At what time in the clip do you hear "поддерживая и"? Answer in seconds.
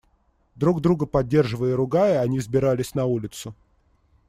1.05-1.73